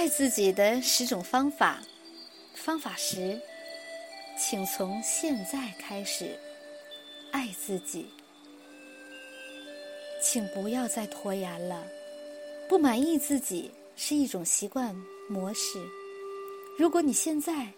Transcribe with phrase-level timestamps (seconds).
[0.00, 1.78] 爱自己的十种方法，
[2.54, 3.38] 方法十，
[4.34, 6.38] 请从现在开始
[7.32, 8.06] 爱自己。
[10.22, 11.86] 请不要再拖延了。
[12.66, 14.96] 不满意自己是一种习惯
[15.28, 15.78] 模式。
[16.78, 17.68] 如果你现在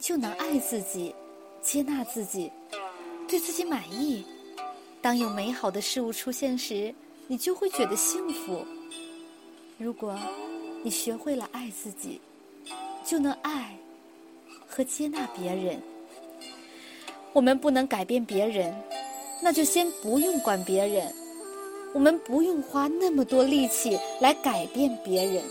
[0.00, 1.14] 就能爱自己、
[1.62, 2.50] 接纳自己、
[3.28, 4.26] 对自己满意，
[5.00, 6.92] 当有美好的事物出现时，
[7.28, 8.66] 你就会觉得幸福。
[9.78, 10.18] 如果
[10.82, 12.20] 你学会了爱自己，
[13.04, 13.76] 就能爱
[14.66, 15.80] 和接纳别人。
[17.32, 18.74] 我们不能改变别人，
[19.42, 21.12] 那就先不用管别人。
[21.92, 25.42] 我们不用花那么多力气来改变别人。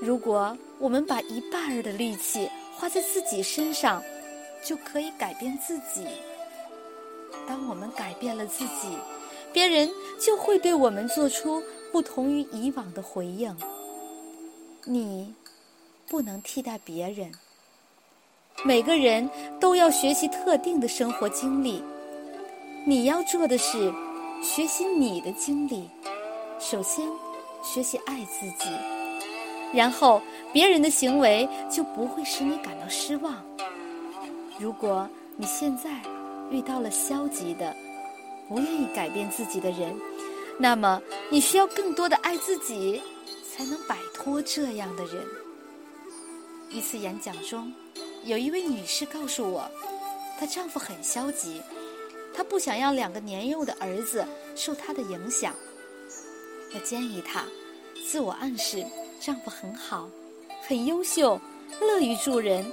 [0.00, 4.02] 如果我们把一半儿的力气花在自己身上，
[4.64, 6.06] 就可以改变自己。
[7.46, 8.88] 当我们改变了自己，
[9.52, 9.90] 别人
[10.20, 13.54] 就会对我们做出不同于以往的回应。
[14.84, 15.34] 你
[16.08, 17.30] 不能替代别人。
[18.64, 19.28] 每个人
[19.60, 21.82] 都要学习特定的生活经历。
[22.86, 23.92] 你要做的是。
[24.42, 25.86] 学习你的经历，
[26.58, 27.06] 首先
[27.62, 28.70] 学习爱自己，
[29.70, 30.18] 然后
[30.50, 33.36] 别人的行为就不会使你感到失望。
[34.58, 35.90] 如果你现在
[36.50, 37.76] 遇到了消极的、
[38.48, 39.94] 不愿意改变自己的人，
[40.58, 40.98] 那么
[41.30, 42.98] 你需要更多的爱自己，
[43.60, 45.22] 才能摆脱这样的人。
[46.70, 47.70] 一次演讲中，
[48.24, 49.70] 有一位女士告诉我，
[50.38, 51.60] 她丈夫很消极。
[52.32, 54.24] 她不想要两个年幼的儿子
[54.56, 55.54] 受她的影响。
[56.74, 57.44] 我建议她
[58.10, 58.82] 自我暗示：
[59.20, 60.08] 丈夫很好，
[60.66, 61.38] 很优秀，
[61.82, 62.64] 乐于助人，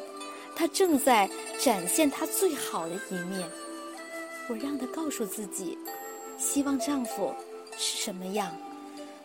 [0.56, 3.46] 他正在展现他最好的一面。
[4.48, 5.78] 我让她告诉自己，
[6.38, 7.34] 希望丈夫
[7.78, 8.56] 是什么样。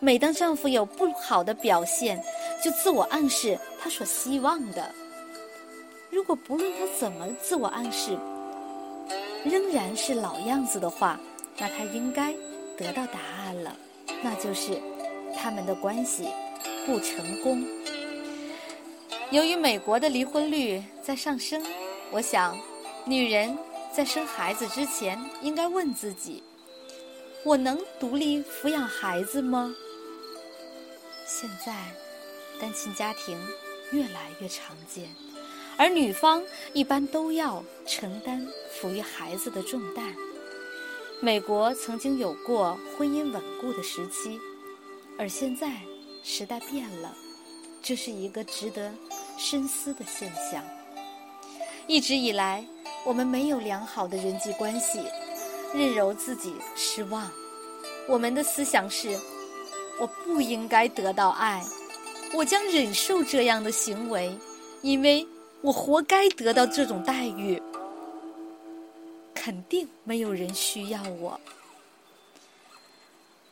[0.04, 2.20] 每当丈夫有不好的表现，
[2.60, 4.92] 就自我暗示他所希望的。
[6.10, 8.18] 如果不论他怎么自我暗示，
[9.44, 11.20] 仍然是老样子的话，
[11.56, 12.34] 那他应该
[12.76, 13.76] 得到答案了，
[14.24, 14.76] 那就是
[15.36, 16.26] 他们的关系
[16.84, 17.64] 不成功。
[19.30, 21.64] 由于美国的离婚率在上升，
[22.10, 22.58] 我想，
[23.04, 23.56] 女人
[23.92, 26.42] 在生孩子之前应该问自己：
[27.44, 29.72] 我能独立抚养孩子吗？
[31.34, 31.72] 现在，
[32.60, 33.40] 单亲家庭
[33.90, 35.08] 越来越常见。
[35.78, 36.42] 而女方
[36.74, 40.14] 一般都要承担抚育孩子的重担。
[41.20, 44.38] 美国曾经有过婚姻稳固的时期，
[45.18, 45.72] 而现在
[46.22, 47.16] 时代变了，
[47.82, 48.92] 这是一个值得
[49.38, 50.62] 深思的现象。
[51.86, 52.62] 一直以来，
[53.06, 55.00] 我们没有良好的人际关系，
[55.72, 57.30] 任由自己失望。
[58.06, 59.18] 我们的思想是：
[60.02, 61.64] 我不应该得到爱，
[62.34, 64.36] 我将忍受这样的行为，
[64.82, 65.24] 因为。
[65.64, 67.62] 我活该得到这种待遇，
[69.32, 71.40] 肯定没有人需要我。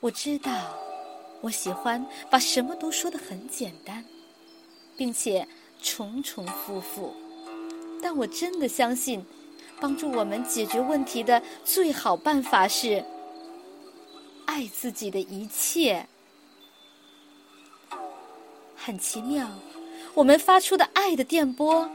[0.01, 0.51] 我知道，
[1.41, 4.05] 我喜欢把什么都说得很简单，
[4.97, 5.47] 并且
[5.81, 7.15] 重重复复。
[8.03, 9.25] 但我真的相信，
[9.81, 13.05] 帮助我们解决问题的最好办法是
[14.47, 16.05] 爱自己的一切。
[18.83, 19.47] 很奇妙，
[20.15, 21.89] 我们发出的爱的电波。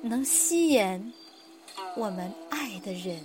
[0.00, 1.12] 能吸引
[1.96, 3.20] 我们爱的人。